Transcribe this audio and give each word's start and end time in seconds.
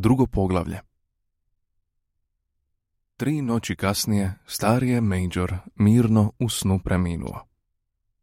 Drugo 0.00 0.26
poglavlje. 0.26 0.80
Tri 3.16 3.42
noći 3.42 3.76
kasnije, 3.76 4.34
stari 4.46 4.88
je 4.88 5.00
Major 5.00 5.54
mirno 5.74 6.32
u 6.38 6.48
snu 6.48 6.80
preminuo. 6.84 7.46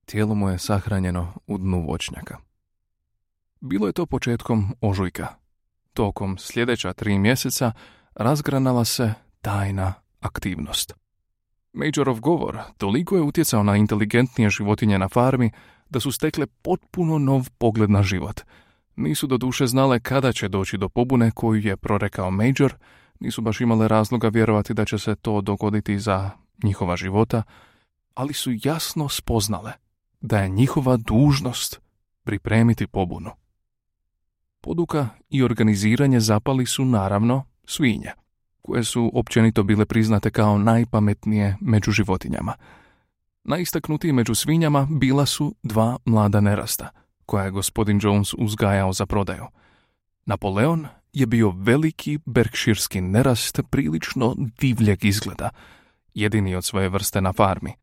Tijelo 0.05 0.35
mu 0.35 0.49
je 0.49 0.57
sahranjeno 0.57 1.33
u 1.47 1.57
dnu 1.57 1.85
voćnjaka. 1.87 2.37
Bilo 3.59 3.87
je 3.87 3.93
to 3.93 4.05
početkom 4.05 4.75
ožujka. 4.81 5.27
Tokom 5.93 6.37
sljedeća 6.37 6.93
tri 6.93 7.19
mjeseca 7.19 7.71
razgranala 8.15 8.85
se 8.85 9.13
tajna 9.41 9.93
aktivnost. 10.19 10.93
Majorov 11.73 12.19
govor 12.19 12.59
toliko 12.77 13.15
je 13.15 13.21
utjecao 13.21 13.63
na 13.63 13.75
inteligentnije 13.75 14.49
životinje 14.49 14.99
na 14.99 15.09
farmi 15.09 15.51
da 15.89 15.99
su 15.99 16.11
stekle 16.11 16.47
potpuno 16.47 17.17
nov 17.17 17.49
pogled 17.57 17.89
na 17.89 18.03
život. 18.03 18.41
Nisu 18.97 19.27
do 19.27 19.37
duše 19.37 19.67
znale 19.67 19.99
kada 19.99 20.33
će 20.33 20.47
doći 20.47 20.77
do 20.77 20.89
pobune 20.89 21.31
koju 21.31 21.61
je 21.61 21.77
prorekao 21.77 22.31
Major, 22.31 22.73
nisu 23.19 23.41
baš 23.41 23.61
imale 23.61 23.87
razloga 23.87 24.27
vjerovati 24.27 24.73
da 24.73 24.85
će 24.85 24.97
se 24.97 25.15
to 25.15 25.41
dogoditi 25.41 25.99
za 25.99 26.29
njihova 26.63 26.97
života, 26.97 27.43
ali 28.13 28.33
su 28.33 28.51
jasno 28.63 29.09
spoznale 29.09 29.71
da 30.21 30.39
je 30.39 30.49
njihova 30.49 30.97
dužnost 30.97 31.81
pripremiti 32.23 32.87
pobunu. 32.87 33.31
Poduka 34.61 35.09
i 35.29 35.43
organiziranje 35.43 36.19
zapali 36.19 36.65
su 36.65 36.85
naravno 36.85 37.43
svinje, 37.65 38.11
koje 38.61 38.83
su 38.83 39.11
općenito 39.13 39.63
bile 39.63 39.85
priznate 39.85 40.29
kao 40.29 40.57
najpametnije 40.57 41.57
među 41.61 41.91
životinjama. 41.91 42.53
Najistaknutiji 43.43 44.11
među 44.11 44.35
svinjama 44.35 44.87
bila 44.91 45.25
su 45.25 45.55
dva 45.63 45.97
mlada 46.05 46.41
nerasta, 46.41 46.89
koja 47.27 47.43
je 47.43 47.51
gospodin 47.51 47.99
Jones 48.03 48.33
uzgajao 48.37 48.93
za 48.93 49.05
prodaju. 49.05 49.45
Napoleon 50.25 50.87
je 51.13 51.25
bio 51.25 51.49
veliki 51.49 52.19
berkširski 52.25 53.01
nerast 53.01 53.59
prilično 53.69 54.35
divljeg 54.59 55.05
izgleda, 55.05 55.49
jedini 56.13 56.55
od 56.55 56.65
svoje 56.65 56.89
vrste 56.89 57.21
na 57.21 57.33
farmi. 57.33 57.73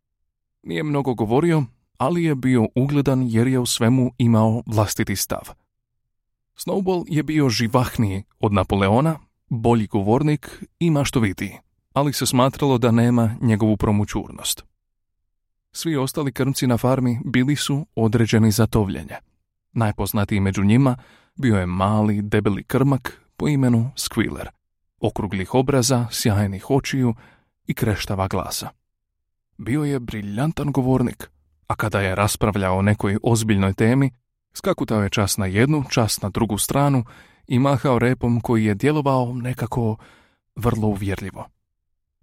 Nije 0.63 0.83
mnogo 0.83 1.15
govorio, 1.15 1.65
ali 1.99 2.25
je 2.25 2.35
bio 2.35 2.69
ugledan 2.75 3.27
jer 3.29 3.47
je 3.47 3.59
u 3.59 3.67
svemu 3.67 4.13
imao 4.19 4.63
vlastiti 4.67 5.17
stav. 5.17 5.51
Snowball 6.57 7.05
je 7.09 7.23
bio 7.23 7.49
živahniji 7.49 8.23
od 8.41 8.53
Napoleona, 8.53 9.19
bolji 9.49 9.87
govornik 9.87 10.65
i 10.79 10.91
maštovitiji, 10.91 11.59
ali 11.93 12.13
se 12.13 12.27
smatralo 12.27 12.79
da 12.79 12.91
nema 12.91 13.37
njegovu 13.41 13.77
promućurnost. 13.77 14.65
Svi 15.73 15.97
ostali 15.97 16.33
krmci 16.33 16.67
na 16.67 16.77
farmi 16.77 17.21
bili 17.25 17.57
su 17.57 17.87
određeni 17.95 18.51
za 18.51 18.67
tovljenje. 18.67 19.34
Najpoznatiji 19.75 20.41
među 20.41 20.65
njima 20.65 20.97
bio 21.35 21.57
je 21.57 21.67
mali, 21.67 22.23
debeli 22.23 22.65
krmak 22.65 23.21
po 23.37 23.49
imenu 23.49 23.91
Squealer, 23.97 24.47
okruglih 25.01 25.55
obraza, 25.55 26.07
sjajnih 26.11 26.71
očiju 26.71 27.15
i 27.67 27.75
kreštava 27.75 28.29
glasa. 28.29 28.69
Bio 29.59 29.85
je 29.85 30.01
briljantan 30.01 30.73
govornik, 30.73 31.31
a 31.67 31.75
kada 31.75 32.01
je 32.01 32.15
raspravljao 32.15 32.79
o 32.79 32.83
nekoj 32.83 33.19
ozbiljnoj 33.23 33.75
temi, 33.75 34.11
skakutao 34.55 35.03
je 35.03 35.11
čas 35.11 35.37
na 35.37 35.47
jednu, 35.47 35.85
čas 35.91 36.23
na 36.23 36.29
drugu 36.29 36.59
stranu 36.59 37.05
i 37.47 37.59
mahao 37.59 37.99
repom 37.99 38.41
koji 38.41 38.65
je 38.65 38.75
djelovao 38.75 39.33
nekako 39.35 39.97
vrlo 40.57 40.89
uvjerljivo. 40.89 41.49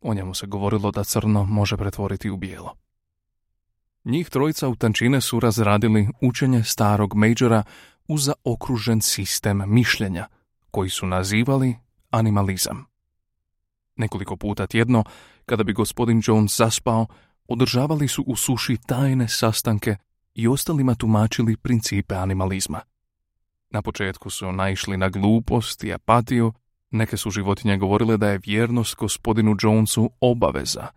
O 0.02 0.13
njemu 0.13 0.33
se 0.33 0.47
govorilo 0.47 0.91
da 0.91 1.03
crno 1.03 1.45
može 1.45 1.77
pretvoriti 1.77 2.29
u 2.29 2.38
bijelo. 2.38 2.73
Njih 4.03 4.30
trojica 4.30 4.67
u 4.67 4.75
tančine 4.75 5.21
su 5.21 5.39
razradili 5.39 6.07
učenje 6.21 6.63
starog 6.63 7.16
Majora 7.16 7.63
u 8.07 8.17
zaokružen 8.17 9.02
sistem 9.02 9.63
mišljenja, 9.67 10.27
koji 10.71 10.89
su 10.89 11.05
nazivali 11.05 11.75
animalizam. 12.09 12.85
Nekoliko 13.95 14.35
puta 14.35 14.67
tjedno, 14.67 15.03
kada 15.45 15.63
bi 15.63 15.73
gospodin 15.73 16.22
Jones 16.25 16.57
zaspao, 16.57 17.07
održavali 17.47 18.07
su 18.07 18.23
u 18.28 18.35
suši 18.35 18.78
tajne 18.88 19.28
sastanke 19.28 19.95
i 20.34 20.47
ostalima 20.47 20.95
tumačili 20.95 21.57
principe 21.57 22.16
animalizma. 22.16 22.79
Na 23.69 23.81
početku 23.81 24.29
su 24.29 24.51
naišli 24.51 24.97
na 24.97 25.09
glupost 25.09 25.84
i 25.84 25.94
apatiju, 25.94 26.53
neke 26.91 27.17
su 27.17 27.29
životinje 27.29 27.78
govorile 27.78 28.17
da 28.17 28.29
je 28.29 28.40
vjernost 28.45 28.95
gospodinu 28.95 29.56
Jonesu 29.61 30.11
obaveza, 30.22 30.88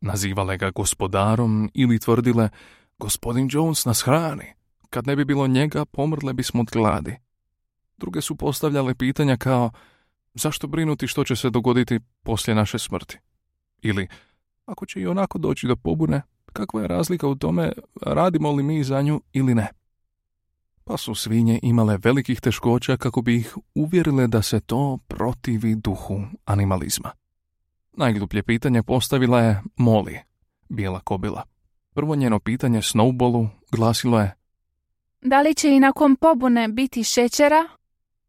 nazivale 0.00 0.58
ga 0.58 0.70
gospodarom 0.70 1.70
ili 1.74 1.98
tvrdile 1.98 2.48
gospodin 2.98 3.48
Jones 3.50 3.84
nas 3.84 4.02
hrani, 4.02 4.52
kad 4.90 5.06
ne 5.06 5.16
bi 5.16 5.24
bilo 5.24 5.46
njega 5.46 5.84
pomrle 5.84 6.32
bismo 6.32 6.60
od 6.60 6.70
gladi. 6.72 7.16
Druge 7.96 8.20
su 8.20 8.36
postavljale 8.36 8.94
pitanja 8.94 9.36
kao 9.36 9.70
zašto 10.34 10.66
brinuti 10.66 11.06
što 11.06 11.24
će 11.24 11.36
se 11.36 11.50
dogoditi 11.50 12.00
poslije 12.22 12.54
naše 12.54 12.78
smrti? 12.78 13.18
Ili 13.82 14.08
ako 14.66 14.86
će 14.86 15.00
i 15.00 15.06
onako 15.06 15.38
doći 15.38 15.66
do 15.66 15.76
pobune, 15.76 16.22
kakva 16.52 16.82
je 16.82 16.88
razlika 16.88 17.28
u 17.28 17.34
tome 17.34 17.72
radimo 18.02 18.52
li 18.52 18.62
mi 18.62 18.84
za 18.84 19.02
nju 19.02 19.20
ili 19.32 19.54
ne? 19.54 19.68
Pa 20.84 20.96
su 20.96 21.14
svinje 21.14 21.60
imale 21.62 21.98
velikih 22.04 22.40
teškoća 22.40 22.96
kako 22.96 23.22
bi 23.22 23.36
ih 23.36 23.56
uvjerile 23.74 24.26
da 24.26 24.42
se 24.42 24.60
to 24.60 24.98
protivi 25.08 25.74
duhu 25.74 26.20
animalizma. 26.44 27.10
Najgluplje 27.98 28.42
pitanje 28.42 28.82
postavila 28.82 29.40
je 29.40 29.62
Molly, 29.76 30.18
bijela 30.68 31.00
kobila. 31.00 31.42
Prvo 31.94 32.16
njeno 32.16 32.40
pitanje 32.40 32.78
Snowballu 32.78 33.48
glasilo 33.72 34.20
je 34.20 34.34
Da 35.20 35.40
li 35.40 35.54
će 35.54 35.70
i 35.70 35.80
nakon 35.80 36.16
pobune 36.16 36.68
biti 36.68 37.04
šećera? 37.04 37.68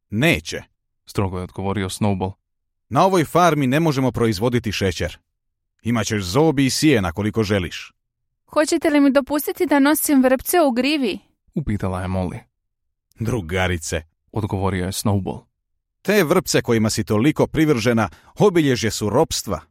Neće. 0.09 0.63
Strogo 1.05 1.37
je 1.37 1.43
odgovorio 1.43 1.89
Snowball. 1.89 2.31
Na 2.89 3.05
ovoj 3.05 3.25
farmi 3.25 3.67
ne 3.67 3.79
možemo 3.79 4.11
proizvoditi 4.11 4.71
šećer. 4.71 5.17
Imaćeš 5.83 6.23
zobi 6.23 6.65
i 6.65 6.69
sijena 6.69 7.11
koliko 7.11 7.43
želiš. 7.43 7.93
Hoćete 8.45 8.89
li 8.89 8.99
mi 8.99 9.11
dopustiti 9.11 9.65
da 9.65 9.79
nosim 9.79 10.23
vrpce 10.23 10.57
u 10.61 10.71
grivi? 10.71 11.19
Upitala 11.55 12.01
je 12.01 12.07
Molly. 12.07 12.39
Drugarice, 13.19 14.01
Odgovorio 14.31 14.85
je 14.85 14.91
Snowball. 14.91 15.48
Te 16.01 16.23
vrpce 16.23 16.61
kojima 16.61 16.89
si 16.89 17.03
toliko 17.03 17.47
privržena 17.47 18.09
obilježje 18.39 18.91
su 18.91 19.09
ropstva. 19.09 19.61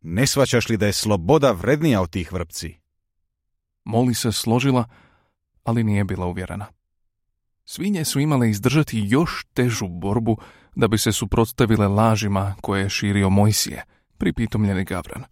Ne 0.00 0.26
svaćaš 0.26 0.68
li 0.68 0.76
da 0.76 0.86
je 0.86 0.92
sloboda 0.92 1.52
vrednija 1.52 2.00
od 2.00 2.10
tih 2.10 2.32
vrpci? 2.32 2.76
Molly 3.84 4.14
se 4.14 4.32
složila, 4.32 4.88
ali 5.64 5.84
nije 5.84 6.04
bila 6.04 6.26
uvjerena. 6.26 6.66
Svinje 7.64 8.04
su 8.04 8.20
imale 8.20 8.50
izdržati 8.50 9.06
još 9.08 9.44
težu 9.54 9.88
borbu 9.88 10.36
da 10.76 10.88
bi 10.88 10.98
se 10.98 11.12
suprotstavile 11.12 11.88
lažima 11.88 12.54
koje 12.60 12.82
je 12.82 12.88
širio 12.88 13.30
Mojsije, 13.30 13.82
pripitomljeni 14.18 14.84
Gavran. 14.84 15.24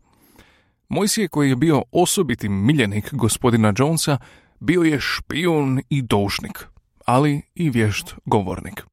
Mojsije 0.89 1.28
koji 1.28 1.49
je 1.49 1.57
bio 1.57 1.83
osobiti 1.93 2.49
miljenik 2.49 3.15
gospodina 3.15 3.73
Jonesa, 3.78 4.19
bio 4.61 4.83
je 4.83 5.01
špijun 5.01 5.81
i 5.91 6.03
doušnik, 6.03 6.67
ali 7.07 7.43
i 7.55 7.71
vješt 7.71 8.15
govornik. 8.25 8.87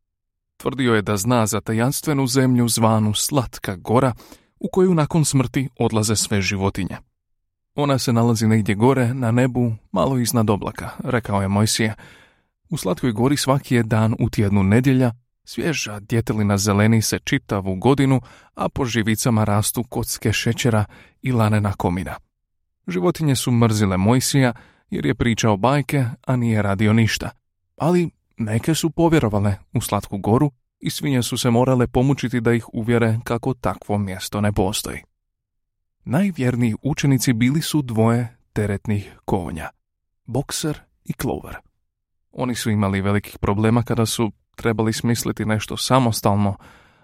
Tvrdio 0.64 0.96
je 0.96 1.02
da 1.02 1.18
zna 1.18 1.46
za 1.46 1.62
tajanstvenu 1.62 2.28
zemlju 2.28 2.68
zvanu 2.68 3.14
Slatka 3.14 3.76
gora, 3.76 4.14
u 4.60 4.70
koju 4.72 4.94
nakon 4.94 5.26
smrti 5.26 5.70
odlaze 5.80 6.16
sve 6.16 6.42
životinje. 6.42 6.98
Ona 7.76 7.98
se 7.98 8.14
nalazi 8.14 8.48
negdje 8.48 8.76
gore, 8.76 9.14
na 9.14 9.32
nebu, 9.32 9.76
malo 9.92 10.18
iznad 10.18 10.50
oblaka, 10.50 10.90
rekao 11.04 11.42
je 11.42 11.48
Mojsije. 11.48 11.96
U 12.70 12.78
Slatkoj 12.78 13.12
gori 13.12 13.38
svaki 13.38 13.76
je 13.76 13.84
dan 13.84 14.16
u 14.20 14.30
tjednu 14.30 14.64
nedjelja, 14.64 15.12
svježa 15.44 16.00
djetelina 16.00 16.58
zeleni 16.58 17.02
se 17.02 17.20
čitavu 17.20 17.76
godinu, 17.76 18.22
a 18.56 18.70
po 18.70 18.86
živicama 18.86 19.44
rastu 19.44 19.84
kocke 19.84 20.34
šećera 20.34 20.86
i 21.22 21.32
lanena 21.32 21.74
komina. 21.74 22.16
Životinje 22.88 23.36
su 23.36 23.52
mrzile 23.52 23.98
Mojsija 23.98 24.54
jer 24.90 25.06
je 25.06 25.16
pričao 25.16 25.58
bajke, 25.58 26.06
a 26.28 26.36
nije 26.36 26.62
radio 26.62 26.94
ništa. 26.94 27.30
Ali 27.78 28.10
neke 28.38 28.76
su 28.76 28.90
povjerovale 28.90 29.56
u 29.74 29.82
Slatku 29.82 30.18
goru 30.18 30.52
i 30.80 30.90
svinje 30.90 31.24
su 31.24 31.38
se 31.38 31.50
morale 31.50 31.88
pomučiti 31.88 32.42
da 32.42 32.54
ih 32.54 32.74
uvjere 32.74 33.20
kako 33.24 33.54
takvo 33.54 33.98
mjesto 33.98 34.42
ne 34.42 34.52
postoji. 34.52 35.00
Najvjerniji 36.06 36.76
učenici 36.82 37.34
bili 37.34 37.62
su 37.62 37.82
dvoje 37.82 38.38
teretnih 38.54 39.18
konja, 39.26 39.70
Bokser 40.26 40.80
i 41.04 41.14
Clover. 41.22 41.56
Oni 42.32 42.56
su 42.56 42.70
imali 42.70 43.02
velikih 43.02 43.38
problema 43.40 43.84
kada 43.84 44.06
su 44.06 44.32
trebali 44.56 44.94
smisliti 44.94 45.46
nešto 45.46 45.78
samostalno, 45.78 46.56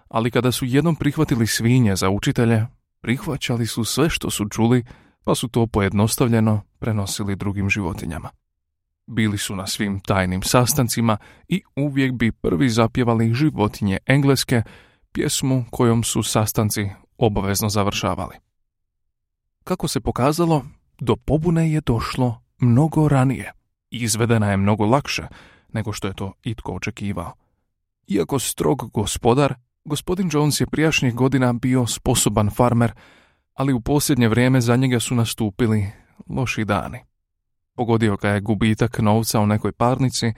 ali 0.08 0.32
kada 0.32 0.52
su 0.52 0.66
jednom 0.66 0.96
prihvatili 0.96 1.48
svinje 1.48 1.96
za 1.96 2.10
učitelje, 2.10 2.66
prihvaćali 3.02 3.68
su 3.68 3.84
sve 3.84 4.10
što 4.10 4.30
su 4.30 4.46
čuli, 4.50 4.84
pa 5.24 5.36
su 5.36 5.48
to 5.48 5.68
pojednostavljeno 5.68 6.62
prenosili 6.80 7.36
drugim 7.36 7.70
životinjama. 7.70 8.30
Bili 9.10 9.38
su 9.38 9.56
na 9.56 9.68
svim 9.68 10.00
tajnim 10.00 10.44
sastancima 10.44 11.18
i 11.48 11.62
uvijek 11.76 12.14
bi 12.14 12.32
prvi 12.32 12.70
zapjevali 12.70 13.34
životinje 13.34 13.98
engleske, 14.06 14.62
pjesmu 15.12 15.66
kojom 15.72 16.04
su 16.04 16.24
sastanci 16.24 16.90
obavezno 17.18 17.70
završavali. 17.70 18.36
Kako 19.64 19.88
se 19.88 20.02
pokazalo, 20.02 20.66
do 21.00 21.16
pobune 21.16 21.72
je 21.72 21.82
došlo 21.82 22.42
mnogo 22.60 23.08
ranije 23.08 23.52
izvedena 23.92 24.52
je 24.52 24.58
mnogo 24.58 24.86
lakše 24.86 25.28
nego 25.74 25.94
što 25.94 26.08
je 26.08 26.14
to 26.14 26.34
itko 26.44 26.74
očekivao. 26.74 27.34
Iako 28.08 28.40
strog 28.40 28.92
gospodar, 28.94 29.56
Gospodin 29.86 30.30
Jones 30.34 30.62
je 30.62 30.68
prijašnjih 30.68 31.16
godina 31.16 31.54
bio 31.54 31.88
sposoban 31.88 32.50
farmer, 32.50 32.92
ali 33.54 33.74
u 33.74 33.82
posljednje 33.82 34.28
vrijeme 34.28 34.62
za 34.62 34.76
njega 34.76 35.00
su 35.00 35.16
nastupili 35.16 35.92
loši 36.30 36.66
dani. 36.66 37.00
Pogodio 37.80 38.18
ga 38.18 38.30
je 38.30 38.42
gubitak 38.42 39.00
novca 39.00 39.40
u 39.40 39.48
nekoj 39.48 39.72
parnici 39.72 40.34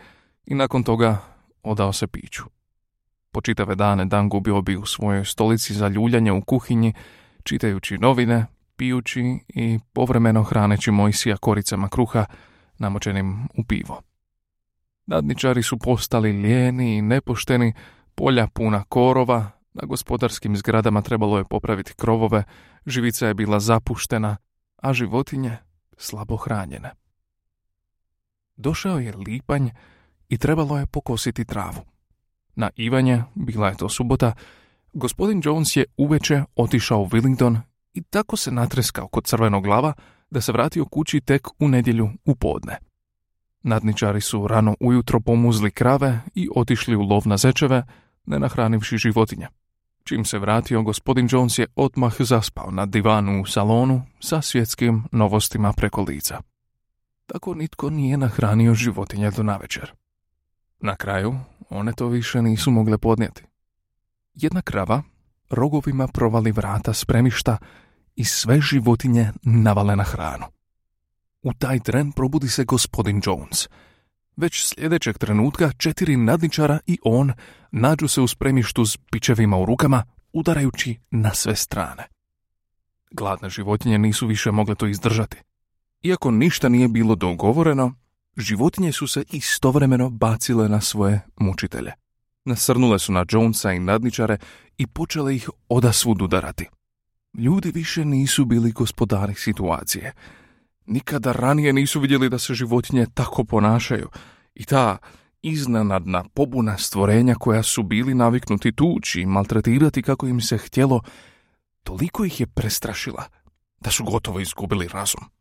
i 0.45 0.55
nakon 0.55 0.83
toga 0.83 1.17
odao 1.63 1.93
se 1.93 2.07
piću. 2.07 2.43
Po 3.31 3.41
čitave 3.41 3.75
dane 3.75 4.05
dan 4.05 4.29
gubio 4.29 4.61
bi 4.61 4.77
u 4.77 4.85
svojoj 4.85 5.25
stolici 5.25 5.73
za 5.73 5.87
ljuljanje 5.87 6.31
u 6.31 6.41
kuhinji, 6.41 6.93
čitajući 7.43 7.97
novine, 7.97 8.45
pijući 8.75 9.39
i 9.47 9.79
povremeno 9.93 10.43
hraneći 10.43 10.91
Mojsija 10.91 11.37
koricama 11.37 11.89
kruha 11.89 12.25
namočenim 12.77 13.47
u 13.57 13.63
pivo. 13.63 14.01
Nadničari 15.05 15.63
su 15.63 15.77
postali 15.77 16.31
lijeni 16.31 16.97
i 16.97 17.01
nepošteni, 17.01 17.73
polja 18.15 18.47
puna 18.47 18.83
korova, 18.83 19.51
na 19.73 19.85
gospodarskim 19.85 20.57
zgradama 20.57 21.01
trebalo 21.01 21.37
je 21.37 21.45
popraviti 21.49 21.93
krovove, 21.93 22.43
živica 22.85 23.27
je 23.27 23.33
bila 23.33 23.59
zapuštena, 23.59 24.37
a 24.77 24.93
životinje 24.93 25.57
slabo 25.97 26.37
hranjene. 26.37 27.00
Došao 28.61 28.99
je 28.99 29.13
lipanj 29.27 29.69
i 30.29 30.37
trebalo 30.37 30.77
je 30.77 30.85
pokositi 30.85 31.45
travu. 31.45 31.81
Na 32.55 32.69
Ivanje, 32.75 33.23
bila 33.35 33.69
je 33.69 33.77
to 33.77 33.89
subota, 33.89 34.33
gospodin 34.93 35.41
Jones 35.43 35.75
je 35.75 35.85
uveče 35.97 36.43
otišao 36.55 37.01
u 37.01 37.07
Willingdon 37.07 37.59
i 37.93 38.01
tako 38.01 38.37
se 38.37 38.51
natreskao 38.51 39.07
kod 39.07 39.23
crvenog 39.23 39.63
glava 39.63 39.93
da 40.29 40.41
se 40.41 40.51
vratio 40.51 40.85
kući 40.85 41.21
tek 41.21 41.47
u 41.59 41.67
nedjelju 41.67 42.09
u 42.25 42.35
podne. 42.35 42.77
Nadničari 43.63 44.21
su 44.21 44.47
rano 44.47 44.75
ujutro 44.79 45.19
pomuzli 45.19 45.71
krave 45.71 46.19
i 46.35 46.49
otišli 46.55 46.95
u 46.95 47.01
lov 47.01 47.27
na 47.27 47.37
zečeve, 47.37 47.83
ne 48.25 48.39
nahranivši 48.39 48.97
životinje. 48.97 49.47
Čim 50.03 50.25
se 50.25 50.39
vratio, 50.39 50.81
gospodin 50.81 51.27
Jones 51.31 51.59
je 51.59 51.67
odmah 51.75 52.13
zaspao 52.19 52.71
na 52.71 52.85
divanu 52.85 53.41
u 53.41 53.45
salonu 53.45 54.01
sa 54.19 54.41
svjetskim 54.41 55.03
novostima 55.11 55.73
preko 55.73 56.01
lica. 56.01 56.50
Tako 57.31 57.53
nitko 57.53 57.89
nije 57.89 58.17
nahranio 58.17 58.73
životinje 58.73 59.31
do 59.31 59.43
navečer. 59.43 59.91
Na 60.79 60.95
kraju, 60.95 61.35
one 61.69 61.93
to 61.93 62.07
više 62.07 62.41
nisu 62.41 62.71
mogle 62.71 62.97
podnijeti. 62.97 63.43
Jedna 64.33 64.61
krava 64.61 65.03
rogovima 65.49 66.07
provali 66.07 66.51
vrata 66.51 66.93
spremišta 66.93 67.57
i 68.15 68.25
sve 68.25 68.61
životinje 68.61 69.31
navale 69.43 69.95
na 69.95 70.03
hranu. 70.03 70.45
U 71.41 71.53
taj 71.53 71.79
tren 71.79 72.11
probudi 72.11 72.49
se 72.49 72.63
gospodin 72.63 73.21
Jones. 73.25 73.69
Već 74.35 74.65
sljedećeg 74.65 75.17
trenutka 75.17 75.71
četiri 75.77 76.17
nadničara 76.17 76.79
i 76.85 76.97
on 77.03 77.33
nađu 77.71 78.07
se 78.07 78.21
u 78.21 78.27
spremištu 78.27 78.85
s 78.85 78.97
pičevima 79.11 79.57
u 79.57 79.65
rukama, 79.65 80.03
udarajući 80.33 80.99
na 81.11 81.33
sve 81.33 81.55
strane. 81.55 82.07
Gladne 83.11 83.49
životinje 83.49 83.97
nisu 83.97 84.27
više 84.27 84.51
mogle 84.51 84.75
to 84.75 84.87
izdržati. 84.87 85.37
Iako 86.03 86.31
ništa 86.31 86.69
nije 86.69 86.87
bilo 86.87 87.15
dogovoreno, 87.15 87.93
životinje 88.37 88.91
su 88.91 89.07
se 89.07 89.23
istovremeno 89.31 90.09
bacile 90.09 90.69
na 90.69 90.81
svoje 90.81 91.21
mučitelje. 91.37 91.91
Nasrnule 92.45 92.99
su 92.99 93.11
na 93.11 93.25
Jonesa 93.31 93.71
i 93.71 93.79
nadničare 93.79 94.37
i 94.77 94.87
počele 94.87 95.35
ih 95.35 95.49
odasvud 95.69 96.21
udarati. 96.21 96.65
Ljudi 97.37 97.71
više 97.71 98.05
nisu 98.05 98.45
bili 98.45 98.71
gospodari 98.71 99.33
situacije. 99.35 100.13
Nikada 100.85 101.31
ranije 101.31 101.73
nisu 101.73 101.99
vidjeli 101.99 102.29
da 102.29 102.39
se 102.39 102.53
životinje 102.53 103.05
tako 103.13 103.43
ponašaju 103.43 104.09
i 104.55 104.65
ta 104.65 104.97
iznenadna 105.41 106.23
pobuna 106.33 106.77
stvorenja 106.77 107.35
koja 107.35 107.63
su 107.63 107.83
bili 107.83 108.13
naviknuti 108.13 108.71
tući 108.71 109.21
i 109.21 109.25
maltretirati 109.25 110.01
kako 110.01 110.27
im 110.27 110.41
se 110.41 110.57
htjelo, 110.57 111.01
toliko 111.83 112.25
ih 112.25 112.39
je 112.39 112.47
prestrašila 112.47 113.23
da 113.79 113.91
su 113.91 114.03
gotovo 114.03 114.39
izgubili 114.39 114.87
razum. 114.87 115.40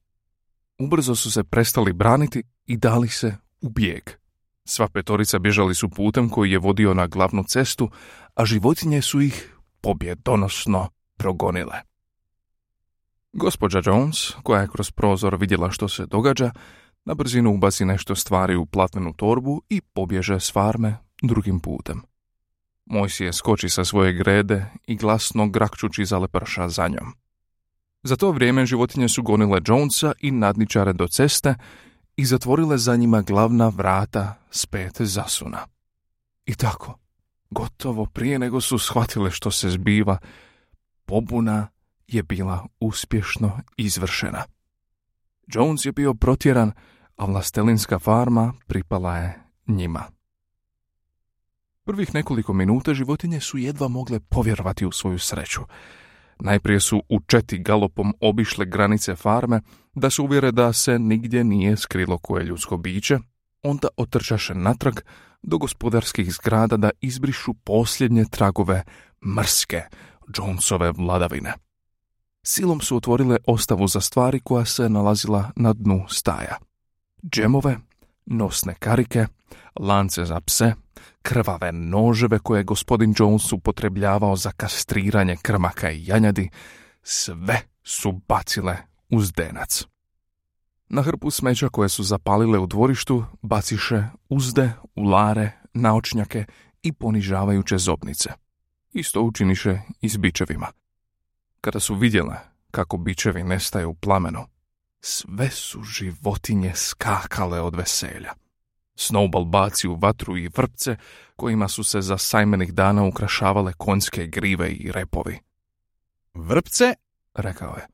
Ubrzo 0.80 1.14
su 1.14 1.30
se 1.30 1.44
prestali 1.44 1.92
braniti 1.92 2.42
i 2.66 2.76
dali 2.76 3.08
se 3.08 3.36
u 3.60 3.68
bijeg. 3.68 4.10
Sva 4.64 4.88
petorica 4.88 5.38
bježali 5.38 5.74
su 5.74 5.88
putem 5.88 6.28
koji 6.28 6.50
je 6.50 6.58
vodio 6.58 6.94
na 6.94 7.06
glavnu 7.06 7.44
cestu, 7.44 7.90
a 8.34 8.44
životinje 8.44 9.02
su 9.02 9.20
ih 9.20 9.56
pobjedonosno 9.80 10.88
progonile. 11.16 11.80
Gospođa 13.32 13.80
Jones, 13.84 14.30
koja 14.42 14.60
je 14.60 14.68
kroz 14.68 14.90
prozor 14.90 15.36
vidjela 15.36 15.70
što 15.70 15.88
se 15.88 16.06
događa, 16.06 16.50
na 17.04 17.14
brzinu 17.14 17.54
ubaci 17.54 17.84
nešto 17.84 18.14
stvari 18.14 18.56
u 18.56 18.66
platnenu 18.66 19.12
torbu 19.12 19.62
i 19.68 19.80
pobježe 19.80 20.40
s 20.40 20.52
farme 20.52 20.96
drugim 21.22 21.60
putem. 21.60 22.02
je 23.18 23.32
skoči 23.32 23.68
sa 23.68 23.84
svoje 23.84 24.12
grede 24.12 24.66
i 24.86 24.96
glasno 24.96 25.48
grakčući 25.48 26.04
zaleprša 26.04 26.68
za 26.68 26.88
njom. 26.88 27.14
Za 28.02 28.17
to 28.17 28.32
vrijeme 28.32 28.67
životinje 28.67 29.08
su 29.08 29.23
gonile 29.23 29.61
Jonesa 29.67 30.12
i 30.20 30.31
nadničare 30.31 30.93
do 30.93 31.08
ceste 31.08 31.55
i 32.17 32.25
zatvorile 32.25 32.79
za 32.79 32.97
njima 32.97 33.23
glavna 33.23 33.69
vrata 33.69 34.35
s 34.50 34.67
pet 34.67 35.00
zasuna. 35.00 35.67
I 36.47 36.55
tako, 36.55 36.99
gotovo 37.50 38.06
prije 38.06 38.38
nego 38.38 38.61
su 38.61 38.79
shvatile 38.79 39.31
što 39.31 39.50
se 39.50 39.70
zbiva, 39.70 40.19
pobuna 41.05 41.69
je 42.08 42.23
bila 42.23 42.67
uspješno 42.81 43.61
izvršena. 43.76 44.44
Jones 45.47 45.85
je 45.85 45.93
bio 45.93 46.14
protjeran, 46.14 46.73
a 47.17 47.25
vlastelinska 47.25 47.99
farma 47.99 48.52
pripala 48.67 49.17
je 49.17 49.41
njima. 49.67 50.05
Prvih 51.85 52.14
nekoliko 52.14 52.52
minuta 52.52 52.94
životinje 52.94 53.41
su 53.41 53.58
jedva 53.58 53.88
mogle 53.88 54.20
povjerovati 54.20 54.87
u 54.87 54.93
svoju 54.93 55.19
sreću. 55.19 55.61
Najprije 56.40 56.81
su 56.81 57.02
u 57.08 57.20
četi 57.20 57.58
galopom 57.58 58.14
obišle 58.20 58.66
granice 58.66 59.16
farme 59.16 59.60
da 59.94 60.10
se 60.10 60.22
uvjere 60.22 60.52
da 60.52 60.72
se 60.72 60.98
nigdje 60.98 61.44
nije 61.44 61.76
skrilo 61.76 62.19
koje 62.19 62.44
ljudsko 62.44 62.76
biće, 62.76 63.19
onda 63.62 63.88
otrčaše 63.96 64.54
natrag 64.54 64.94
do 65.42 65.58
gospodarskih 65.58 66.32
zgrada 66.32 66.76
da 66.76 66.90
izbrišu 67.00 67.54
posljednje 67.54 68.25
tragove 68.31 68.82
mrske 69.37 69.82
Jonesove 70.37 70.92
vladavine. 70.92 71.52
Silom 72.42 72.81
su 72.81 72.96
otvorile 72.96 73.37
ostavu 73.46 73.87
za 73.87 74.00
stvari 74.00 74.40
koja 74.44 74.64
se 74.64 74.88
nalazila 74.88 75.50
na 75.56 75.72
dnu 75.72 76.04
staja. 76.08 76.56
Džemove, 77.32 77.76
nosne 78.26 78.75
karike, 78.75 79.26
lance 79.81 80.25
za 80.25 80.41
pse, 80.41 80.75
krvave 81.23 81.73
noževe 81.73 82.38
koje 82.38 82.61
je 82.61 82.64
gospodin 82.64 83.14
Jones 83.19 83.52
upotrebljavao 83.52 84.37
za 84.37 84.52
kastriranje 84.52 85.37
krmaka 85.42 85.90
i 85.90 86.07
janjadi, 86.07 86.50
sve 87.02 87.61
su 87.85 88.12
bacile 88.28 88.76
uz 89.11 89.33
denac. 89.33 89.85
Na 90.88 91.02
hrpu 91.02 91.30
smeća 91.30 91.69
koje 91.69 91.88
su 91.88 92.02
zapalile 92.02 92.59
u 92.59 92.66
dvorištu 92.66 93.25
baciše 93.42 94.04
uzde, 94.28 94.73
ulare, 94.95 95.52
naočnjake 95.75 96.45
i 96.83 96.92
ponižavajuće 96.92 97.78
zobnice. 97.78 98.30
Isto 98.92 99.23
učiniše 99.23 99.78
i 100.00 100.09
s 100.09 100.16
bičevima. 100.16 100.66
Kada 101.61 101.80
su 101.80 101.95
vidjele 101.95 102.37
kako 102.71 102.97
bičevi 102.97 103.45
nestaju 103.45 103.90
u 103.90 103.95
plamenu, 103.95 104.47
sve 105.00 105.50
su 105.50 105.83
životinje 105.83 106.73
skakale 106.75 107.61
od 107.61 107.76
veselja. 107.76 108.33
Snowball 109.00 109.45
baci 109.45 109.88
u 109.88 109.95
vatru 109.95 110.37
i 110.37 110.49
vrpce 110.57 110.97
kojima 111.37 111.69
su 111.69 111.85
se 111.85 112.00
za 112.00 112.19
sajmenih 112.19 112.75
dana 112.75 113.04
ukrašavale 113.04 113.73
konjske 113.73 114.26
grive 114.26 114.71
i 114.71 114.92
repovi. 114.92 115.38
Vrpce, 116.35 116.95
rekao 117.35 117.76
je, 117.76 117.87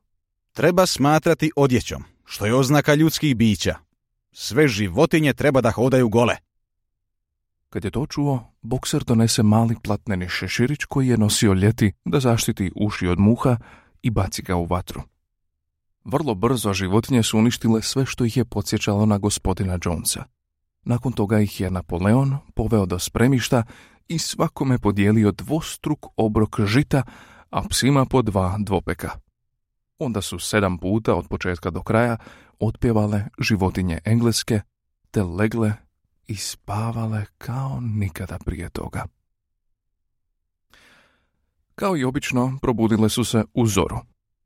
treba 0.53 0.85
smatrati 0.85 1.51
odjećom, 1.55 2.03
što 2.25 2.45
je 2.45 2.55
oznaka 2.55 2.95
ljudskih 2.95 3.35
bića. 3.35 3.75
Sve 4.31 4.67
životinje 4.67 5.33
treba 5.33 5.61
da 5.61 5.71
hodaju 5.71 6.09
gole. 6.09 6.35
Kad 7.69 7.85
je 7.85 7.91
to 7.91 8.05
čuo, 8.05 8.53
bokser 8.61 9.03
donese 9.03 9.43
mali 9.43 9.75
platneni 9.83 10.29
šeširić 10.29 10.83
koji 10.83 11.07
je 11.07 11.17
nosio 11.17 11.53
ljeti 11.53 11.91
da 12.05 12.19
zaštiti 12.19 12.71
uši 12.75 13.07
od 13.07 13.19
muha 13.19 13.57
i 14.01 14.09
baci 14.09 14.41
ga 14.41 14.55
u 14.55 14.65
vatru. 14.65 15.01
Vrlo 16.05 16.35
brzo 16.35 16.73
životinje 16.73 17.23
su 17.23 17.37
uništile 17.37 17.81
sve 17.81 18.05
što 18.05 18.25
ih 18.25 18.37
je 18.37 18.45
podsjećalo 18.45 19.05
na 19.05 19.17
gospodina 19.17 19.77
Jonesa. 19.85 20.36
Nakon 20.87 21.11
toga 21.11 21.39
ih 21.39 21.61
je 21.61 21.71
Napoleon 21.71 22.37
poveo 22.55 22.85
do 22.85 22.99
spremišta 22.99 23.63
i 24.07 24.19
svakome 24.19 24.79
podijelio 24.79 25.31
dvostruk 25.31 26.05
obrok 26.15 26.59
žita, 26.65 27.03
a 27.49 27.61
psima 27.69 28.05
po 28.05 28.21
dva 28.21 28.55
dvopeka. 28.59 29.11
Onda 29.99 30.21
su 30.21 30.39
sedam 30.39 30.77
puta 30.77 31.15
od 31.15 31.27
početka 31.27 31.69
do 31.69 31.83
kraja 31.83 32.17
otpjevale 32.59 33.25
životinje 33.39 33.99
engleske, 34.05 34.61
te 35.11 35.23
legle 35.23 35.73
i 36.27 36.35
spavale 36.35 37.25
kao 37.37 37.79
nikada 37.81 38.37
prije 38.45 38.69
toga. 38.69 39.05
Kao 41.75 41.97
i 41.97 42.03
obično, 42.03 42.57
probudile 42.61 43.09
su 43.09 43.23
se 43.23 43.43
u 43.53 43.67
zoru. 43.67 43.97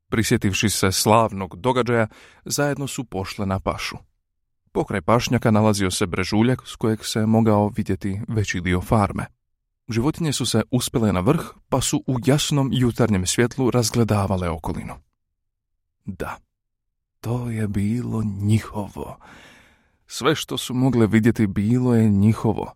Prisjetivši 0.10 0.70
se 0.70 0.92
slavnog 0.92 1.56
događaja, 1.56 2.08
zajedno 2.46 2.88
su 2.88 3.04
pošle 3.04 3.46
na 3.46 3.60
pašu. 3.60 3.98
Pokraj 4.72 5.02
pašnjaka 5.02 5.52
nalazio 5.52 5.92
se 5.92 6.06
brežuljak 6.06 6.62
s 6.66 6.76
kojeg 6.76 7.06
se 7.06 7.26
mogao 7.26 7.72
vidjeti 7.76 8.22
veći 8.28 8.62
dio 8.62 8.82
farme. 8.82 9.26
Životinje 9.90 10.34
su 10.34 10.46
se 10.46 10.62
uspjele 10.72 11.14
na 11.14 11.20
vrh, 11.20 11.42
pa 11.70 11.82
su 11.82 12.04
u 12.08 12.18
jasnom 12.26 12.70
jutarnjem 12.74 13.26
svjetlu 13.26 13.72
razgledavale 13.72 14.50
okolinu. 14.50 14.94
Da, 16.06 16.38
to 17.20 17.50
je 17.50 17.68
bilo 17.68 18.24
njihovo. 18.24 19.18
Sve 20.08 20.36
što 20.36 20.58
su 20.58 20.74
mogle 20.74 21.08
vidjeti 21.08 21.48
bilo 21.48 21.96
je 21.96 22.10
njihovo. 22.10 22.74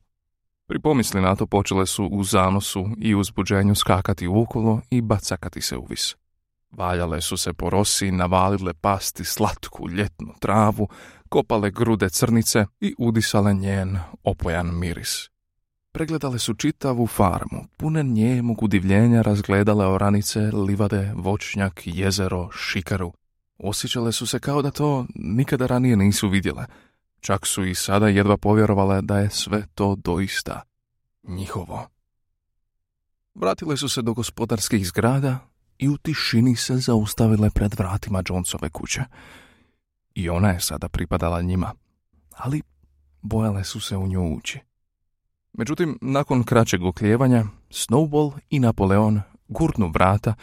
Pri 0.68 0.80
pomisli 0.80 1.22
na 1.22 1.36
to 1.36 1.46
počele 1.46 1.86
su 1.86 2.06
u 2.06 2.24
zanosu 2.24 2.86
i 2.98 3.16
uzbuđenju 3.16 3.75
skakati 3.75 4.28
ukolo 4.28 4.82
i 4.90 5.02
bacakati 5.02 5.62
se 5.62 5.78
u 5.78 5.86
vis. 5.86 6.16
Valjale 6.72 7.22
su 7.22 7.38
se 7.38 7.53
po 7.53 7.69
rosi, 7.69 8.12
navalile 8.12 8.74
pasti 8.74 9.25
slatku 9.25 9.89
ljetnu 9.89 10.34
travu, 10.39 10.88
kopale 11.29 11.72
grude 11.72 12.10
crnice 12.10 12.65
i 12.79 12.95
udisale 12.98 13.53
njen 13.53 14.00
opojan 14.24 14.79
miris. 14.79 15.29
Pregledale 15.91 16.39
su 16.39 16.53
čitavu 16.53 17.07
farmu, 17.07 17.67
pune 17.77 18.03
njemog 18.03 18.63
udivljenja 18.63 19.22
razgledale 19.22 19.86
oranice, 19.86 20.39
livade, 20.39 21.12
voćnjak, 21.15 21.81
jezero, 21.86 22.50
šikaru. 22.51 23.13
Osjećale 23.57 24.12
su 24.12 24.27
se 24.27 24.39
kao 24.39 24.62
da 24.62 24.72
to 24.72 25.05
nikada 25.15 25.67
ranije 25.67 25.95
nisu 25.95 26.29
vidjele. 26.29 26.65
Čak 27.19 27.45
su 27.45 27.65
i 27.65 27.75
sada 27.75 28.07
jedva 28.07 28.38
povjerovale 28.38 29.01
da 29.01 29.19
je 29.19 29.29
sve 29.29 29.63
to 29.75 29.95
doista 29.95 30.62
njihovo. 31.24 31.88
Vratile 33.36 33.77
su 33.77 33.89
se 33.89 34.01
do 34.01 34.13
gospodarskih 34.13 34.88
zgrada 34.88 35.39
i 35.77 35.89
u 35.89 35.98
tišini 35.98 36.55
se 36.55 36.77
zaustavile 36.77 37.50
pred 37.50 37.74
vratima 37.77 38.24
Jonesove 38.29 38.70
kuće. 38.70 39.01
I 40.15 40.29
ona 40.29 40.50
je 40.50 40.60
sada 40.60 40.89
pripadala 40.89 41.41
njima, 41.41 41.74
ali 42.38 42.62
bojale 43.22 43.63
su 43.63 43.79
se 43.79 43.98
u 43.98 44.08
nju 44.08 44.36
ući. 44.36 44.60
Međutim, 45.53 45.98
nakon 46.01 46.44
kraćeg 46.44 46.84
oklijevanja, 46.84 47.44
Snowball 47.70 48.32
i 48.50 48.60
Napoleon 48.60 49.22
gurnu 49.48 49.91
vrata 49.94 50.34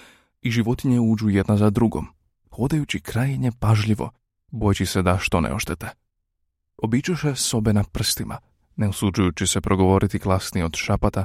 i 0.43 0.51
životinje 0.51 1.01
uđu 1.01 1.29
jedna 1.29 1.57
za 1.57 1.71
drugom, 1.71 2.07
hodajući 2.51 3.01
krajnje 3.01 3.53
pažljivo, 3.59 4.11
bojeći 4.51 4.87
se 4.87 5.03
da 5.03 5.19
što 5.19 5.41
ne 5.41 5.55
oštete. 5.55 5.89
Običuše 6.77 7.35
sobe 7.35 7.73
na 7.73 7.85
prstima, 7.85 8.39
ne 8.77 8.89
usuđujući 8.89 9.47
se 9.47 9.61
progovoriti 9.61 10.19
glasnije 10.19 10.65
od 10.65 10.77
šapata 10.77 11.25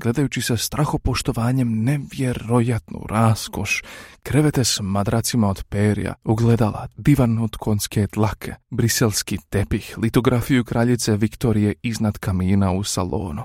gledajući 0.00 0.42
se 0.42 0.56
strahopoštovanjem 0.56 1.84
nevjerojatnu 1.84 3.06
raskoš, 3.08 3.82
krevete 4.22 4.64
s 4.64 4.80
madracima 4.82 5.48
od 5.48 5.64
perja, 5.64 6.14
ugledala, 6.24 6.88
divan 6.96 7.38
od 7.38 7.56
konske 7.56 8.06
tlake, 8.06 8.54
briselski 8.70 9.38
tepih, 9.50 9.94
litografiju 9.98 10.64
kraljice 10.64 11.16
Viktorije 11.16 11.74
iznad 11.82 12.18
kamina 12.18 12.72
u 12.72 12.84
salonu. 12.84 13.42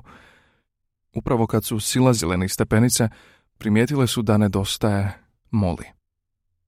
Upravo 1.15 1.47
kad 1.47 1.65
su 1.65 1.79
silazile 1.79 2.37
ni 2.37 2.49
stepenice, 2.49 3.09
primijetile 3.57 4.07
su 4.07 4.21
da 4.21 4.37
nedostaje 4.37 5.13
Moli. 5.51 5.85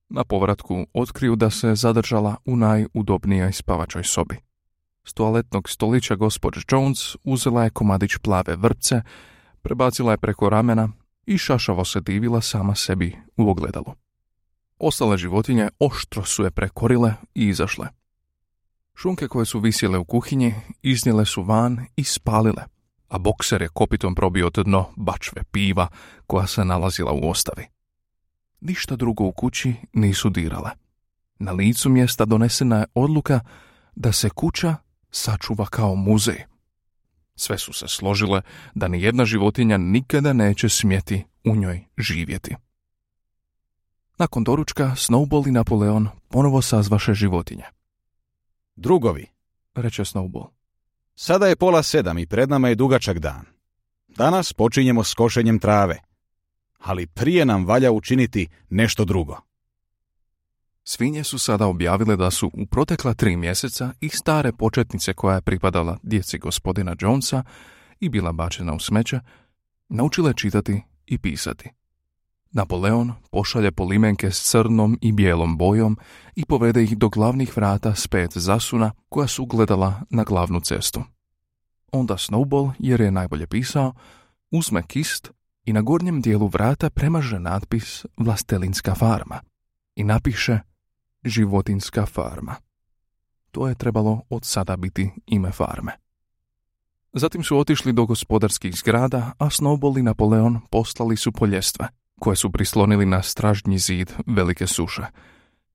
Na 0.08 0.24
povratku 0.24 0.86
otkriju 0.94 1.36
da 1.36 1.50
se 1.50 1.74
zadržala 1.74 2.36
u 2.44 2.56
najudobnijoj 2.56 3.52
spavačoj 3.52 4.04
sobi. 4.04 4.36
S 5.04 5.14
toaletnog 5.14 5.68
stolića 5.68 6.14
gospođa 6.14 6.60
Jones 6.70 7.16
uzela 7.24 7.64
je 7.64 7.70
komadić 7.70 8.16
plave 8.16 8.56
vrpce, 8.56 9.02
Prebacila 9.68 10.12
je 10.12 10.18
preko 10.18 10.48
ramena 10.48 10.88
i 11.26 11.38
šašavo 11.38 11.84
se 11.84 12.00
divila 12.00 12.40
sama 12.40 12.74
sebi 12.74 13.16
u 13.36 13.50
ogledalu. 13.50 13.94
Ostale 14.78 15.18
životinje 15.18 15.68
oštro 15.78 16.24
su 16.24 16.44
je 16.44 16.50
prekorile 16.50 17.14
i 17.34 17.48
izašle. 17.48 17.88
Šunke 18.94 19.28
koje 19.28 19.46
su 19.46 19.60
visjele 19.60 19.98
u 19.98 20.04
kuhinji 20.04 20.54
iznijele 20.82 21.24
su 21.26 21.42
van 21.42 21.86
i 21.96 22.04
spalile, 22.04 22.62
a 23.08 23.18
bokser 23.18 23.62
je 23.62 23.68
kopitom 23.68 24.14
probio 24.14 24.50
dno 24.50 24.86
bačve 24.96 25.42
piva 25.50 25.88
koja 26.26 26.46
se 26.46 26.64
nalazila 26.64 27.12
u 27.12 27.30
ostavi. 27.30 27.66
Ništa 28.60 28.96
drugo 28.96 29.24
u 29.24 29.32
kući 29.32 29.74
nisu 29.92 30.30
dirale. 30.30 30.70
Na 31.38 31.52
licu 31.52 31.88
mjesta 31.88 32.24
donesena 32.24 32.78
je 32.78 32.86
odluka 32.94 33.40
da 33.94 34.12
se 34.12 34.30
kuća 34.30 34.76
sačuva 35.10 35.66
kao 35.66 35.94
muzej. 35.94 36.44
Sve 37.38 37.58
su 37.58 37.72
se 37.72 37.88
složile 37.88 38.42
da 38.74 38.88
ni 38.88 39.02
jedna 39.02 39.24
životinja 39.24 39.76
nikada 39.76 40.32
neće 40.32 40.68
smjeti 40.68 41.24
u 41.44 41.56
njoj 41.56 41.84
živjeti. 41.98 42.54
Nakon 44.18 44.44
doručka, 44.44 44.84
Snowball 44.96 45.48
i 45.48 45.50
Napoleon 45.50 46.08
ponovo 46.28 46.62
sazvaše 46.62 47.14
životinje. 47.14 47.64
Drugovi, 48.76 49.26
reče 49.74 50.02
Snowball. 50.02 50.48
Sada 51.14 51.46
je 51.46 51.56
pola 51.56 51.82
sedam 51.82 52.18
i 52.18 52.26
pred 52.26 52.48
nama 52.48 52.68
je 52.68 52.74
dugačak 52.74 53.18
dan. 53.18 53.44
Danas 54.08 54.52
počinjemo 54.52 55.04
s 55.04 55.14
košenjem 55.14 55.58
trave, 55.58 55.98
ali 56.78 57.06
prije 57.06 57.44
nam 57.44 57.66
valja 57.66 57.92
učiniti 57.92 58.48
nešto 58.70 59.04
drugo. 59.04 59.47
Svinje 60.90 61.24
su 61.24 61.38
sada 61.38 61.66
objavile 61.66 62.16
da 62.16 62.30
su 62.30 62.50
u 62.54 62.66
protekla 62.66 63.14
tri 63.14 63.36
mjeseca 63.36 63.92
i 64.00 64.08
stare 64.08 64.52
početnice 64.52 65.12
koja 65.12 65.34
je 65.34 65.42
pripadala 65.42 65.98
djeci 66.02 66.38
gospodina 66.38 66.96
Jonesa 67.00 67.42
i 68.00 68.08
bila 68.08 68.32
bačena 68.32 68.74
u 68.74 68.78
smeće, 68.78 69.20
naučile 69.88 70.34
čitati 70.34 70.82
i 71.06 71.18
pisati. 71.18 71.70
Napoleon 72.50 73.12
pošalje 73.30 73.72
polimenke 73.72 74.30
s 74.30 74.50
crnom 74.50 74.98
i 75.00 75.12
bijelom 75.12 75.58
bojom 75.58 75.98
i 76.36 76.44
povede 76.44 76.82
ih 76.82 76.98
do 76.98 77.08
glavnih 77.08 77.56
vrata 77.56 77.94
s 77.94 78.06
pet 78.06 78.38
zasuna 78.38 78.92
koja 79.08 79.26
su 79.26 79.46
gledala 79.46 80.02
na 80.10 80.24
glavnu 80.24 80.60
cestu. 80.60 81.02
Onda 81.92 82.14
Snowball, 82.14 82.72
jer 82.78 83.00
je 83.00 83.10
najbolje 83.10 83.46
pisao, 83.46 83.92
uzme 84.50 84.82
kist 84.82 85.30
i 85.64 85.72
na 85.72 85.80
gornjem 85.80 86.20
dijelu 86.20 86.46
vrata 86.46 86.90
premaže 86.90 87.38
natpis 87.38 88.06
Vlastelinska 88.16 88.94
farma 88.94 89.40
i 89.96 90.04
napiše 90.04 90.58
životinska 91.28 92.06
farma. 92.06 92.54
To 93.50 93.68
je 93.68 93.74
trebalo 93.74 94.22
od 94.30 94.44
sada 94.44 94.76
biti 94.76 95.10
ime 95.26 95.52
farme. 95.52 95.92
Zatim 97.12 97.42
su 97.42 97.58
otišli 97.58 97.92
do 97.92 98.06
gospodarskih 98.06 98.74
zgrada, 98.74 99.32
a 99.38 99.46
Snowball 99.46 99.98
i 99.98 100.02
Napoleon 100.02 100.60
poslali 100.70 101.16
su 101.16 101.32
poljestve, 101.32 101.88
koje 102.20 102.36
su 102.36 102.52
prislonili 102.52 103.06
na 103.06 103.22
stražnji 103.22 103.78
zid 103.78 104.12
velike 104.26 104.66
suše. 104.66 105.02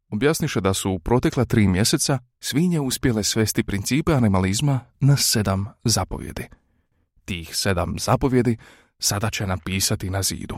Objasniše 0.09 0.61
da 0.61 0.73
su 0.73 0.91
u 0.91 0.99
protekla 0.99 1.45
tri 1.45 1.67
mjeseca 1.67 2.19
svinje 2.39 2.79
uspjele 2.79 3.23
svesti 3.23 3.63
principe 3.63 4.13
animalizma 4.13 4.79
na 4.99 5.17
sedam 5.17 5.65
zapovjedi. 5.83 6.47
Tih 7.25 7.55
sedam 7.55 7.95
zapovjedi 7.99 8.57
sada 8.99 9.29
će 9.29 9.47
napisati 9.47 10.09
na 10.09 10.23
zidu 10.23 10.57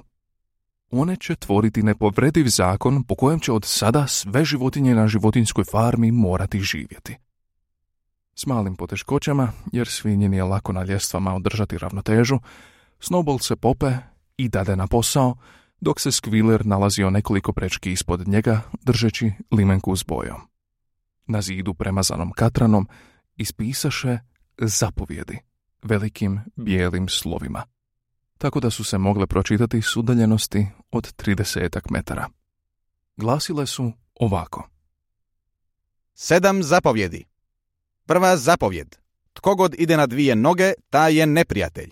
one 0.92 1.16
će 1.16 1.36
tvoriti 1.36 1.84
nepovrediv 1.84 2.46
zakon 2.48 3.04
po 3.04 3.16
kojem 3.16 3.40
će 3.40 3.52
od 3.52 3.66
sada 3.66 4.08
sve 4.08 4.46
životinje 4.46 4.96
na 4.96 5.08
životinskoj 5.08 5.64
farmi 5.64 6.12
morati 6.12 6.60
živjeti. 6.60 7.18
S 8.36 8.46
malim 8.46 8.76
poteškoćama, 8.76 9.52
jer 9.72 9.88
svinji 9.88 10.30
nije 10.30 10.44
lako 10.44 10.74
na 10.74 10.84
ljestvama 10.84 11.36
održati 11.36 11.78
ravnotežu, 11.78 12.40
Snowball 13.00 13.40
se 13.40 13.56
pope 13.56 13.92
i 14.38 14.50
dade 14.50 14.76
na 14.76 14.88
posao, 14.88 15.36
dok 15.82 16.00
se 16.00 16.10
Squealer 16.10 16.66
nalazio 16.66 17.10
nekoliko 17.10 17.54
prečki 17.54 17.92
ispod 17.92 18.28
njega, 18.28 18.62
držeći 18.82 19.32
limenku 19.52 19.96
s 19.96 20.04
bojom. 20.04 20.42
Na 21.28 21.42
zidu 21.42 21.74
premazanom 21.74 22.32
katranom 22.32 22.88
ispisaše 23.38 24.20
zapovjedi 24.58 25.40
velikim 25.84 26.40
bijelim 26.56 27.10
slovima 27.10 27.64
tako 28.38 28.60
da 28.60 28.70
su 28.70 28.84
se 28.84 28.98
mogle 28.98 29.28
pročitati 29.28 29.82
s 29.82 29.96
udaljenosti 29.96 30.68
od 30.92 31.14
30 31.16 31.92
metara. 31.92 32.30
Glasile 33.18 33.66
su 33.66 33.92
ovako. 34.16 34.70
Sedam 36.14 36.64
zapovjedi. 36.64 37.26
Prva 38.06 38.38
zapovjed. 38.38 38.96
Tko 39.34 39.56
god 39.56 39.76
ide 39.78 39.98
na 39.98 40.06
dvije 40.06 40.36
noge, 40.36 40.74
ta 40.90 41.08
je 41.08 41.26
neprijatelj. 41.26 41.92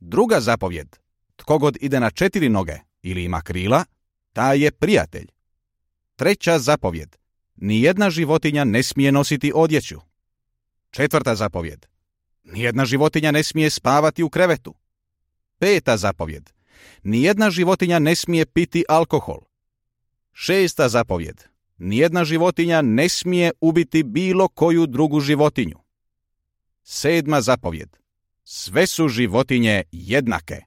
Druga 0.00 0.40
zapovjed. 0.40 0.96
Tko 1.36 1.58
god 1.58 1.76
ide 1.80 2.00
na 2.00 2.10
četiri 2.10 2.48
noge 2.48 2.78
ili 3.02 3.24
ima 3.24 3.40
krila, 3.40 3.84
ta 4.32 4.52
je 4.52 4.70
prijatelj. 4.70 5.26
Treća 6.16 6.58
zapovjed. 6.58 7.16
Nijedna 7.56 8.10
životinja 8.10 8.64
ne 8.64 8.82
smije 8.82 9.12
nositi 9.12 9.52
odjeću. 9.54 10.00
Četvrta 10.90 11.34
zapovjed. 11.34 11.86
Nijedna 12.44 12.84
životinja 12.84 13.30
ne 13.30 13.42
smije 13.42 13.70
spavati 13.70 14.22
u 14.22 14.30
krevetu. 14.30 14.74
Peta 15.58 15.96
zapovjed. 15.96 16.50
Nijedna 17.02 17.50
životinja 17.50 17.98
ne 17.98 18.14
smije 18.14 18.46
piti 18.46 18.84
alkohol. 18.88 19.38
Šesta 20.32 20.88
zapovjed. 20.88 21.42
Nijedna 21.78 22.24
životinja 22.24 22.82
ne 22.82 23.08
smije 23.08 23.52
ubiti 23.60 24.02
bilo 24.02 24.48
koju 24.48 24.86
drugu 24.86 25.20
životinju. 25.20 25.76
Sedma 26.82 27.40
zapovjed. 27.40 27.96
Sve 28.44 28.86
su 28.86 29.08
životinje 29.08 29.82
jednake. 29.92 30.60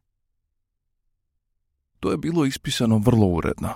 To 1.99 2.11
je 2.11 2.17
bilo 2.17 2.45
ispisano 2.45 2.97
vrlo 2.97 3.27
uredno 3.27 3.69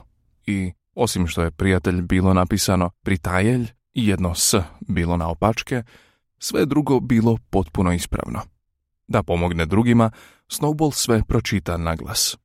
i 0.45 0.71
osim 0.95 1.27
što 1.27 1.41
je 1.41 1.51
prijatelj 1.51 2.01
bilo 2.01 2.33
napisano 2.33 2.89
pritajelj 3.03 3.67
i 3.93 4.07
jedno 4.07 4.35
s 4.35 4.55
bilo 4.79 5.17
na 5.17 5.29
opačke, 5.29 5.83
sve 6.39 6.65
drugo 6.65 6.99
bilo 6.99 7.37
potpuno 7.49 7.93
ispravno. 7.93 8.41
Da 9.11 9.23
pomogne 9.23 9.65
drugima, 9.65 10.11
Snowball 10.49 10.91
sve 10.93 11.23
pročita 11.27 11.77
na 11.77 11.95
glas. 11.95 12.37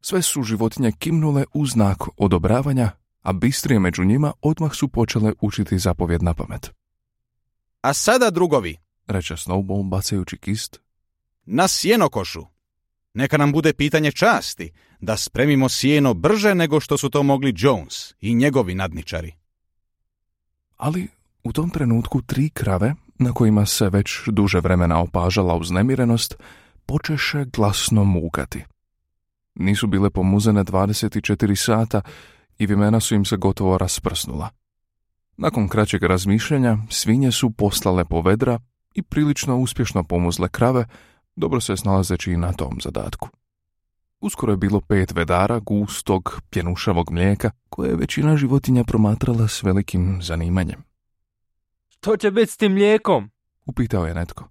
Sve 0.00 0.22
su 0.22 0.42
životinje 0.42 0.92
kimnule 0.98 1.44
u 1.54 1.66
znak 1.66 1.98
odobravanja, 2.16 2.90
a 3.22 3.32
bistrije 3.32 3.80
među 3.80 4.04
njima 4.04 4.32
odmah 4.42 4.74
su 4.74 4.88
počele 4.88 5.32
učiti 5.40 5.78
zapovjed 5.78 6.22
na 6.22 6.34
pamet. 6.34 6.70
A 7.80 7.94
sada 7.94 8.30
drugovi, 8.30 8.76
Reče 9.06 9.34
Snowball 9.34 9.88
bacajući 9.88 10.38
kist. 10.38 10.80
na 11.44 11.68
sjenokošu. 11.68 12.42
Neka 13.14 13.36
nam 13.36 13.52
bude 13.52 13.72
pitanje 13.72 14.12
časti 14.12 14.72
da 15.00 15.16
spremimo 15.16 15.68
sjeno 15.68 16.14
brže 16.14 16.54
nego 16.54 16.80
što 16.80 16.98
su 16.98 17.10
to 17.10 17.22
mogli 17.22 17.54
Jones 17.56 18.14
i 18.20 18.34
njegovi 18.34 18.74
nadničari. 18.74 19.32
Ali 20.76 21.08
u 21.44 21.52
tom 21.52 21.70
trenutku 21.70 22.22
tri 22.22 22.50
krave, 22.50 22.94
na 23.18 23.32
kojima 23.32 23.66
se 23.66 23.88
već 23.88 24.20
duže 24.26 24.60
vremena 24.60 25.00
opažala 25.00 25.56
uznemirenost, 25.56 26.36
počeše 26.86 27.44
glasno 27.44 28.04
mukati. 28.04 28.64
Nisu 29.54 29.86
bile 29.86 30.10
pomuzene 30.10 30.64
24 30.64 31.54
sata 31.54 32.00
i 32.58 32.66
vimena 32.66 33.00
su 33.00 33.14
im 33.14 33.24
se 33.24 33.36
gotovo 33.36 33.78
rasprsnula. 33.78 34.48
Nakon 35.36 35.68
kraćeg 35.68 36.02
razmišljanja, 36.02 36.78
svinje 36.90 37.32
su 37.32 37.50
poslale 37.50 38.04
po 38.04 38.20
vedra 38.20 38.58
i 38.94 39.02
prilično 39.02 39.58
uspješno 39.58 40.04
pomuzle 40.04 40.48
krave, 40.48 40.86
dobro 41.36 41.60
se 41.60 41.76
snalazeći 41.76 42.32
i 42.32 42.36
na 42.36 42.52
tom 42.52 42.78
zadatku. 42.82 43.28
Uskoro 44.20 44.52
je 44.52 44.56
bilo 44.56 44.80
pet 44.80 45.12
vedara 45.12 45.58
gustog, 45.58 46.40
pjenušavog 46.50 47.10
mlijeka, 47.10 47.50
koje 47.68 47.88
je 47.88 47.96
većina 47.96 48.36
životinja 48.36 48.84
promatrala 48.84 49.48
s 49.48 49.62
velikim 49.62 50.18
zanimanjem. 50.22 50.93
Što 52.04 52.16
će 52.16 52.30
biti 52.30 52.52
s 52.52 52.56
tim 52.56 52.72
mlijekom? 52.72 53.30
Upitao 53.66 54.06
je 54.06 54.14
netko. 54.14 54.48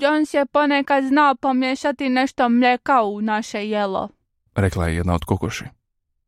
Jones 0.00 0.34
je 0.34 0.46
ponekad 0.46 1.04
znao 1.04 1.34
pomiješati 1.34 2.08
nešto 2.08 2.48
mlijeka 2.48 3.02
u 3.02 3.20
naše 3.20 3.68
jelo. 3.68 4.08
Rekla 4.54 4.88
je 4.88 4.96
jedna 4.96 5.14
od 5.14 5.24
kokoši. 5.24 5.64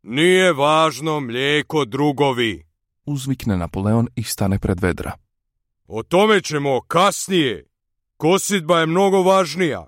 Nije 0.03 0.53
važno 0.53 1.21
mlijeko 1.21 1.85
drugovi. 1.85 2.67
Uzvikne 3.07 3.57
Napoleon 3.57 4.09
i 4.17 4.23
stane 4.23 4.59
pred 4.59 4.81
vedra. 4.81 5.13
O 5.87 6.03
tome 6.03 6.41
ćemo 6.41 6.81
kasnije. 6.81 7.67
Kositba 8.17 8.81
je 8.81 8.87
mnogo 8.87 9.23
važnija. 9.23 9.87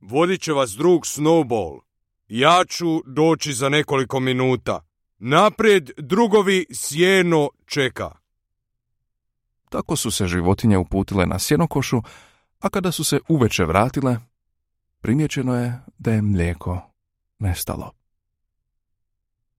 Vodit 0.00 0.40
će 0.40 0.52
vas 0.52 0.70
drug 0.70 1.02
Snowball. 1.02 1.80
Ja 2.28 2.64
ću 2.68 3.02
doći 3.06 3.52
za 3.52 3.68
nekoliko 3.68 4.20
minuta. 4.20 4.80
Naprijed 5.18 5.90
drugovi 5.96 6.66
sjeno 6.72 7.48
čeka. 7.66 8.19
Tako 9.70 9.96
su 9.96 10.10
se 10.10 10.26
životinje 10.26 10.78
uputile 10.78 11.26
na 11.26 11.38
sjenokošu, 11.38 12.02
a 12.60 12.68
kada 12.68 12.92
su 12.92 13.04
se 13.04 13.20
uveče 13.28 13.64
vratile, 13.64 14.16
primjećeno 15.00 15.56
je 15.56 15.80
da 15.98 16.12
je 16.12 16.22
mlijeko 16.22 16.80
nestalo. 17.38 17.99